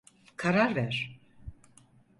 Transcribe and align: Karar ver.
Karar 0.37 0.75
ver. 0.75 1.19